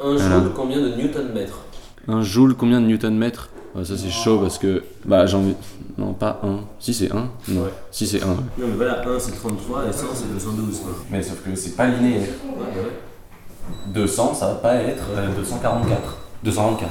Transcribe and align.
Un 0.00 0.14
Voilà. 0.16 0.40
joule, 0.40 0.52
combien 0.54 0.80
de 0.80 0.94
newton-mètres 0.94 1.58
Un 2.08 2.22
joule, 2.22 2.54
combien 2.54 2.80
de 2.80 2.86
newton-mètres 2.86 3.48
Ouais, 3.74 3.84
Ça 3.84 3.96
c'est 3.96 4.10
chaud 4.10 4.38
parce 4.38 4.58
que. 4.58 4.82
Bah 5.04 5.26
j'ai 5.26 5.36
envie. 5.36 5.54
Non, 5.98 6.12
pas 6.14 6.40
1. 6.42 6.60
Si 6.78 6.94
c'est 6.94 7.10
1 7.12 7.28
Non. 7.48 7.62
Ouais. 7.62 7.70
Si 7.90 8.06
c'est 8.06 8.22
1. 8.22 8.26
Non, 8.26 8.36
mais 8.58 8.66
voilà, 8.76 9.02
1 9.06 9.18
c'est 9.18 9.32
33 9.32 9.84
et 9.88 9.92
100 9.92 10.06
c'est 10.14 10.32
212. 10.32 10.80
Quoi. 10.80 10.92
Mais 11.10 11.22
sauf 11.22 11.42
que 11.42 11.54
c'est 11.54 11.76
pas 11.76 11.86
linéaire. 11.86 12.28
Ouais, 12.46 12.62
ouais. 12.62 13.92
200, 13.92 14.34
ça 14.34 14.46
va 14.48 14.54
pas 14.54 14.74
être 14.76 15.04
euh, 15.16 15.28
244. 15.36 16.16
224. 16.44 16.90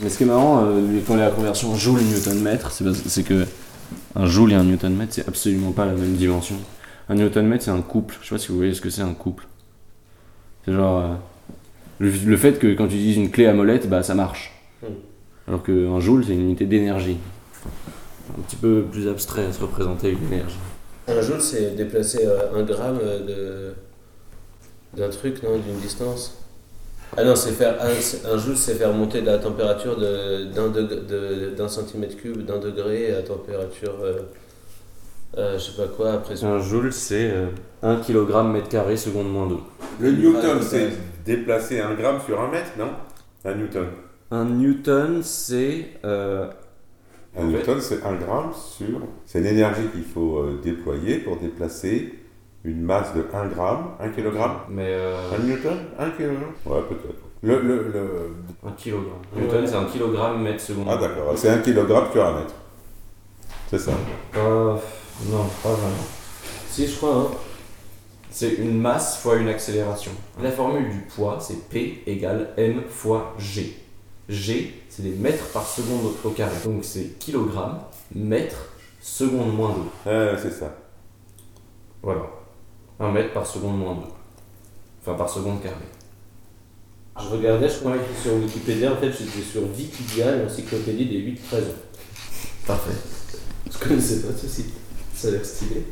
Mais 0.00 0.08
ce 0.10 0.18
qui 0.18 0.24
est 0.24 0.26
marrant, 0.26 0.62
euh, 0.64 1.00
quand 1.06 1.14
il 1.14 1.18
y 1.18 1.22
a 1.22 1.26
la 1.26 1.30
conversion 1.30 1.74
joule-newton-mètre, 1.74 2.70
c'est 2.70 2.84
parce- 2.84 3.02
c'est 3.06 3.22
que 3.22 3.46
un 4.14 4.26
joule 4.26 4.52
et 4.52 4.54
un 4.56 4.64
newton-mètre, 4.64 5.14
c'est 5.14 5.26
absolument 5.26 5.72
pas 5.72 5.86
la 5.86 5.92
même 5.92 6.14
dimension. 6.16 6.56
Un 7.08 7.14
newton-mètre, 7.14 7.64
c'est 7.64 7.70
un 7.70 7.80
couple. 7.82 8.16
Je 8.20 8.28
sais 8.28 8.34
pas 8.34 8.38
si 8.38 8.48
vous 8.48 8.56
voyez 8.56 8.74
ce 8.74 8.80
que 8.80 8.90
c'est 8.90 9.02
un 9.02 9.14
couple. 9.14 9.46
C'est 10.64 10.72
genre. 10.72 11.00
euh, 11.00 11.14
le, 11.98 12.10
le 12.10 12.36
fait 12.36 12.58
que 12.58 12.74
quand 12.74 12.88
tu 12.88 12.94
utilises 12.94 13.16
une 13.16 13.30
clé 13.30 13.46
à 13.46 13.52
molette, 13.54 13.88
bah 13.88 14.02
ça 14.02 14.14
marche. 14.14 14.52
Hmm. 14.82 14.86
Alors 15.48 15.62
qu'un 15.62 16.00
joule, 16.00 16.24
c'est 16.24 16.32
une 16.32 16.42
unité 16.42 16.66
d'énergie. 16.66 17.16
Un 18.36 18.42
petit 18.42 18.56
peu 18.56 18.82
plus 18.90 19.08
abstrait 19.08 19.46
à 19.46 19.52
se 19.52 19.60
représenter 19.60 20.10
une 20.10 20.32
énergie. 20.32 20.56
Un 21.08 21.20
joule 21.20 21.40
c'est 21.40 21.76
déplacer 21.76 22.26
euh, 22.26 22.38
un 22.54 22.62
gramme 22.64 22.98
euh, 23.02 23.74
de 24.94 25.00
d'un 25.00 25.08
truc, 25.10 25.42
non 25.42 25.58
D'une 25.58 25.78
distance? 25.80 26.38
Ah 27.16 27.22
non, 27.24 27.36
c'est 27.36 27.52
faire 27.52 27.76
un, 27.80 28.32
un 28.32 28.38
joule 28.38 28.56
c'est 28.56 28.74
faire 28.74 28.92
monter 28.92 29.20
la 29.20 29.38
température 29.38 29.96
de- 29.96 30.46
d'un 30.52 30.68
de- 30.68 31.50
d'un 31.56 31.68
centimètre 31.68 32.16
cube, 32.16 32.44
d'un 32.44 32.58
degré 32.58 33.14
à 33.14 33.22
température. 33.22 33.94
euh, 34.02 34.14
euh, 35.38 35.58
je 35.58 35.62
sais 35.64 35.76
pas 35.76 35.86
quoi, 35.88 36.14
après. 36.14 36.42
Un 36.44 36.58
joule, 36.60 36.92
c'est 36.92 37.30
1 37.82 37.96
kg 37.96 38.42
mètre 38.52 38.68
carré 38.68 38.96
seconde 38.96 39.30
moins 39.30 39.46
2. 39.46 39.56
Le 40.00 40.10
newton, 40.12 40.58
c'est. 40.62 40.90
Déplacer 41.26 41.80
un 41.80 41.94
gramme 41.94 42.20
sur 42.24 42.40
un 42.40 42.48
mètre, 42.48 42.70
non? 42.78 42.90
Un 43.44 43.54
newton. 43.54 43.86
Un 44.30 44.44
newton, 44.46 45.22
c'est. 45.22 45.88
euh, 46.04 46.48
Un 47.38 47.44
newton, 47.44 47.80
c'est 47.80 48.02
un 48.04 48.14
gramme 48.14 48.52
sur. 48.54 49.00
C'est 49.26 49.40
l'énergie 49.40 49.86
qu'il 49.92 50.04
faut 50.04 50.38
euh, 50.38 50.60
déployer 50.62 51.18
pour 51.18 51.36
déplacer 51.36 52.14
une 52.64 52.82
masse 52.82 53.14
de 53.14 53.24
1 53.32 53.46
gramme, 53.48 53.90
1 54.00 54.08
kilogramme. 54.10 54.56
mais. 54.70 54.88
euh, 54.88 55.16
Un 55.38 55.42
newton? 55.44 55.76
1 55.98 56.10
kilogramme? 56.10 56.52
Ouais, 56.64 56.80
peut-être. 56.88 57.22
Le, 57.42 57.60
le, 57.60 57.76
le... 57.92 58.08
un 58.66 58.72
kilogramme. 58.72 59.20
Newton, 59.36 59.66
c'est 59.66 59.76
un 59.76 59.84
kilogramme 59.84 60.42
mètre 60.42 60.60
seconde. 60.60 60.86
Ah, 60.88 60.96
d'accord. 60.96 61.32
C'est 61.36 61.50
1 61.50 61.58
kilogramme 61.58 62.06
sur 62.10 62.24
un 62.24 62.38
mètre. 62.40 62.54
C'est 63.70 63.78
ça. 63.78 63.92
Euh, 64.36 64.74
non, 65.30 65.44
pas 65.62 65.68
vraiment. 65.70 66.06
Si, 66.68 66.86
je 66.88 66.96
crois, 66.96 67.14
hein. 67.14 67.26
C'est 68.38 68.56
une 68.56 68.78
masse 68.78 69.16
fois 69.16 69.36
une 69.36 69.48
accélération. 69.48 70.10
La 70.42 70.52
formule 70.52 70.90
du 70.90 70.98
poids, 70.98 71.38
c'est 71.40 71.70
P 71.70 72.02
égale 72.06 72.52
M 72.58 72.82
fois 72.86 73.34
G. 73.38 73.74
G, 74.28 74.74
c'est 74.90 75.04
des 75.04 75.14
mètres 75.14 75.46
par 75.54 75.66
seconde 75.66 76.12
au, 76.22 76.28
carré. 76.28 76.54
Donc 76.62 76.84
c'est 76.84 77.18
kilogramme, 77.18 77.78
mètre, 78.14 78.74
seconde 79.00 79.56
moins 79.56 79.74
2. 80.04 80.10
Ah, 80.10 80.36
c'est 80.36 80.50
ça. 80.50 80.76
Voilà. 82.02 82.26
1 83.00 83.10
mètre 83.10 83.32
par 83.32 83.46
seconde 83.46 83.78
moins 83.78 83.94
2. 83.94 84.00
Enfin, 85.00 85.14
par 85.14 85.30
seconde 85.30 85.62
carré. 85.62 85.86
Je 87.18 87.28
regardais, 87.28 87.70
je 87.70 87.78
crois 87.78 87.96
que 87.96 88.22
sur 88.22 88.34
Wikipédia, 88.34 88.92
en 88.92 88.96
fait, 88.96 89.12
j'étais 89.12 89.40
sur 89.50 89.62
Wikidia, 89.62 90.36
l'encyclopédie 90.36 91.06
des 91.06 91.20
8 91.20 91.42
présents. 91.48 91.80
Parfait. 92.66 92.92
Je 93.72 93.78
connaissais 93.78 94.20
pas 94.20 94.36
ce 94.36 94.46
site. 94.46 94.74
Ça 95.14 95.28
a 95.28 95.30
l'air 95.30 95.44
stylé. 95.46 95.86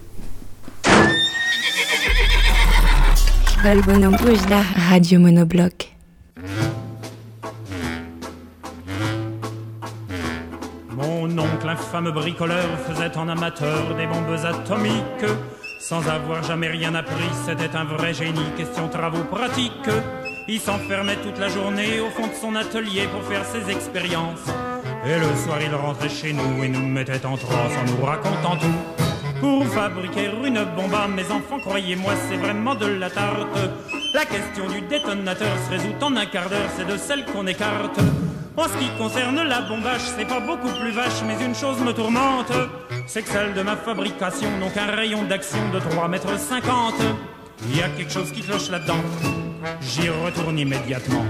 Bujda, 3.64 4.60
Radio 4.90 5.18
Monobloc. 5.18 5.88
Mon 10.90 11.38
oncle, 11.38 11.68
infâme 11.70 12.10
bricoleur, 12.10 12.66
faisait 12.86 13.16
en 13.16 13.26
amateur 13.26 13.96
des 13.96 14.06
bombes 14.06 14.38
atomiques. 14.44 15.32
Sans 15.80 16.06
avoir 16.06 16.42
jamais 16.42 16.68
rien 16.68 16.94
appris, 16.94 17.30
c'était 17.46 17.74
un 17.74 17.84
vrai 17.84 18.12
génie, 18.12 18.50
question 18.58 18.86
travaux 18.88 19.24
pratiques. 19.24 19.72
Il 20.46 20.60
s'enfermait 20.60 21.16
toute 21.16 21.38
la 21.38 21.48
journée 21.48 22.00
au 22.00 22.10
fond 22.10 22.26
de 22.26 22.34
son 22.34 22.54
atelier 22.56 23.08
pour 23.10 23.22
faire 23.22 23.46
ses 23.46 23.70
expériences. 23.72 24.46
Et 25.06 25.18
le 25.18 25.34
soir, 25.42 25.56
il 25.62 25.74
rentrait 25.74 26.10
chez 26.10 26.34
nous 26.34 26.62
et 26.62 26.68
nous 26.68 26.86
mettait 26.86 27.24
en 27.24 27.38
transe 27.38 27.72
en 27.80 27.90
nous 27.90 28.04
racontant 28.04 28.56
tout. 28.56 29.03
Pour 29.40 29.66
fabriquer 29.66 30.30
une 30.44 30.64
bombe 30.76 30.96
mes 31.14 31.24
enfants, 31.30 31.58
croyez-moi, 31.60 32.12
c'est 32.28 32.36
vraiment 32.36 32.74
de 32.74 32.86
la 32.86 33.10
tarte. 33.10 33.58
La 34.14 34.24
question 34.24 34.68
du 34.68 34.80
détonateur 34.82 35.48
se 35.66 35.70
résout 35.70 35.94
en 36.00 36.16
un 36.16 36.26
quart 36.26 36.48
d'heure, 36.48 36.68
c'est 36.76 36.86
de 36.86 36.96
celle 36.96 37.24
qu'on 37.26 37.46
écarte. 37.46 37.98
En 38.56 38.64
ce 38.64 38.78
qui 38.78 38.88
concerne 38.96 39.42
la 39.42 39.62
bombage, 39.62 40.02
c'est 40.16 40.26
pas 40.26 40.40
beaucoup 40.40 40.68
plus 40.80 40.92
vache, 40.92 41.22
mais 41.26 41.44
une 41.44 41.54
chose 41.54 41.80
me 41.80 41.92
tourmente. 41.92 42.52
C'est 43.06 43.22
que 43.22 43.30
celle 43.30 43.54
de 43.54 43.62
ma 43.62 43.76
fabrication 43.76 44.48
n'ont 44.60 44.70
qu'un 44.70 44.94
rayon 44.94 45.24
d'action 45.24 45.58
de 45.72 45.80
3 45.80 46.08
mètres 46.08 46.38
50. 46.38 46.94
Il 47.68 47.76
y 47.76 47.82
a 47.82 47.88
quelque 47.88 48.12
chose 48.12 48.30
qui 48.30 48.42
cloche 48.42 48.70
là-dedans. 48.70 49.02
J'y 49.80 50.08
retourne 50.08 50.58
immédiatement. 50.58 51.24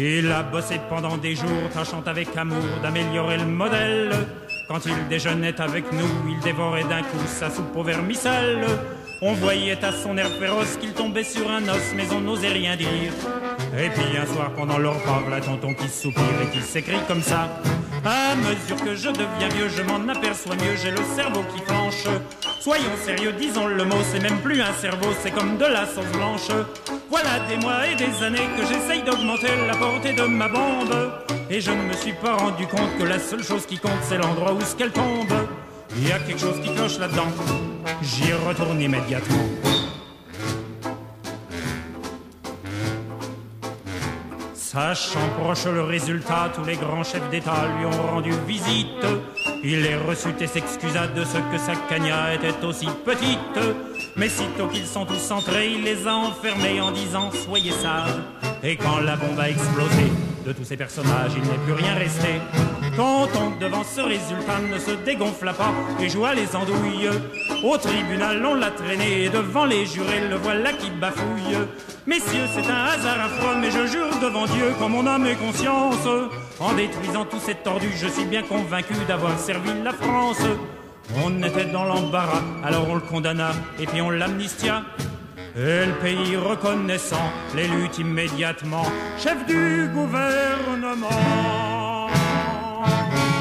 Il 0.00 0.30
a 0.30 0.44
bossé 0.44 0.80
pendant 0.88 1.16
des 1.16 1.34
jours, 1.34 1.68
tâchant 1.74 2.02
avec 2.06 2.28
amour 2.36 2.62
d'améliorer 2.82 3.36
le 3.36 3.46
modèle. 3.46 4.12
Quand 4.68 4.86
il 4.86 5.08
déjeunait 5.08 5.60
avec 5.60 5.92
nous, 5.92 6.08
il 6.28 6.38
dévorait 6.38 6.84
d'un 6.84 7.02
coup 7.02 7.18
sa 7.26 7.50
soupe 7.50 7.74
au 7.74 7.82
vermicelle. 7.82 8.64
On 9.20 9.32
voyait 9.32 9.84
à 9.84 9.90
son 9.90 10.16
air 10.16 10.28
féroce 10.38 10.76
qu'il 10.76 10.92
tombait 10.92 11.24
sur 11.24 11.50
un 11.50 11.62
os, 11.68 11.92
mais 11.96 12.04
on 12.12 12.20
n'osait 12.20 12.52
rien 12.52 12.76
dire. 12.76 12.88
Et 13.76 13.88
puis 13.90 14.16
un 14.16 14.26
soir, 14.26 14.52
pendant 14.52 14.78
le 14.78 14.88
repas, 14.88 15.20
voilà 15.22 15.40
tonton 15.40 15.74
qui 15.74 15.88
soupire 15.88 16.22
et 16.44 16.56
qui 16.56 16.62
s'écrie 16.62 17.00
comme 17.08 17.22
ça. 17.22 17.48
À 18.04 18.34
mesure 18.36 18.84
que 18.84 18.94
je 18.94 19.08
deviens 19.08 19.48
vieux, 19.54 19.68
je 19.68 19.82
m'en 19.82 20.08
aperçois 20.08 20.54
mieux, 20.54 20.76
j'ai 20.82 20.90
le 20.90 21.02
cerveau 21.16 21.42
qui 21.54 21.62
flanche. 21.62 22.04
Soyons 22.60 22.96
sérieux, 23.04 23.32
disons 23.38 23.66
le 23.66 23.84
mot, 23.84 23.96
c'est 24.12 24.20
même 24.20 24.38
plus 24.38 24.60
un 24.62 24.72
cerveau, 24.72 25.08
c'est 25.22 25.30
comme 25.30 25.56
de 25.56 25.64
la 25.64 25.86
sauce 25.86 26.06
blanche. 26.12 26.48
Voilà 27.10 27.40
des 27.48 27.56
mois 27.56 27.86
et 27.86 27.96
des 27.96 28.22
années 28.22 28.48
que 28.56 28.66
j'essaye 28.66 29.02
d'augmenter 29.02 29.48
la 29.66 29.76
portée 29.76 30.12
de 30.12 30.22
ma 30.22 30.48
bombe. 30.48 31.12
Et 31.50 31.60
je 31.60 31.70
ne 31.70 31.82
me 31.82 31.92
suis 31.94 32.12
pas 32.12 32.36
rendu 32.36 32.66
compte 32.66 32.96
que 32.98 33.04
la 33.04 33.18
seule 33.18 33.42
chose 33.42 33.66
qui 33.66 33.78
compte, 33.78 34.02
c'est 34.02 34.18
l'endroit 34.18 34.52
où 34.52 34.60
ce 34.60 34.76
qu'elle 34.76 34.92
tombe. 34.92 35.32
Il 35.96 36.08
y 36.08 36.12
a 36.12 36.18
quelque 36.18 36.40
chose 36.40 36.60
qui 36.62 36.72
cloche 36.74 36.98
là-dedans. 36.98 37.28
J'y 38.02 38.32
retourne 38.32 38.80
immédiatement. 38.80 39.67
Sachant 44.70 45.30
proche 45.40 45.64
le 45.64 45.80
résultat, 45.80 46.52
tous 46.54 46.62
les 46.64 46.76
grands 46.76 47.02
chefs 47.02 47.26
d'État 47.30 47.66
lui 47.78 47.86
ont 47.86 48.02
rendu 48.02 48.32
visite. 48.46 49.02
Il 49.64 49.80
les 49.80 49.96
reçut 49.96 50.34
et 50.42 50.46
s'excusa 50.46 51.06
de 51.06 51.24
ce 51.24 51.38
que 51.38 51.56
sa 51.56 51.74
cagna 51.88 52.34
était 52.34 52.62
aussi 52.62 52.86
petite. 53.02 53.38
Mais 54.14 54.28
sitôt 54.28 54.66
qu'ils 54.66 54.84
sont 54.84 55.06
tous 55.06 55.30
entrés, 55.30 55.72
il 55.72 55.84
les 55.84 56.06
a 56.06 56.14
enfermés 56.14 56.82
en 56.82 56.90
disant 56.90 57.30
Soyez 57.30 57.72
sages. 57.72 58.12
Et 58.62 58.76
quand 58.76 58.98
la 58.98 59.16
bombe 59.16 59.40
a 59.40 59.48
explosé, 59.48 60.12
de 60.46 60.52
tous 60.52 60.64
ces 60.64 60.76
personnages, 60.76 61.32
il 61.34 61.42
n'est 61.44 61.64
plus 61.64 61.72
rien 61.72 61.94
resté. 61.94 62.28
Tonton, 62.98 63.52
devant 63.60 63.84
ce 63.84 64.00
résultat, 64.00 64.58
ne 64.58 64.76
se 64.76 64.90
dégonfla 65.04 65.52
pas 65.52 65.72
et 66.00 66.08
joua 66.08 66.34
les 66.34 66.56
andouilles. 66.56 67.08
Au 67.62 67.76
tribunal, 67.76 68.44
on 68.44 68.54
l'a 68.54 68.72
traîné 68.72 69.22
et 69.22 69.28
devant 69.28 69.66
les 69.66 69.86
jurés, 69.86 70.26
le 70.28 70.34
voilà 70.34 70.72
qui 70.72 70.90
bafouille. 70.90 71.58
Messieurs, 72.08 72.48
c'est 72.52 72.68
un 72.68 72.86
hasard 72.86 73.20
affreux, 73.20 73.54
mais 73.60 73.70
je 73.70 73.86
jure 73.86 74.18
devant 74.20 74.46
Dieu, 74.46 74.74
qu'en 74.80 74.88
mon 74.88 75.06
âme 75.06 75.26
et 75.26 75.36
conscience, 75.36 76.08
en 76.58 76.72
détruisant 76.72 77.24
tous 77.24 77.38
ces 77.38 77.54
tordus, 77.54 77.92
je 77.94 78.08
suis 78.08 78.24
bien 78.24 78.42
convaincu 78.42 78.94
d'avoir 79.06 79.38
servi 79.38 79.70
la 79.84 79.92
France. 79.92 80.42
On 81.24 81.40
était 81.44 81.66
dans 81.66 81.84
l'embarras, 81.84 82.42
alors 82.64 82.90
on 82.90 82.96
le 82.96 83.00
condamna 83.00 83.52
et 83.78 83.86
puis 83.86 84.00
on 84.00 84.10
l'amnistia. 84.10 84.82
Et 85.56 85.86
le 85.86 85.94
pays 86.02 86.36
reconnaissant 86.36 87.30
l'élut 87.54 87.90
immédiatement 87.96 88.86
chef 89.18 89.46
du 89.46 89.88
gouvernement. 89.94 91.06
Thank 92.80 93.32
you. 93.32 93.37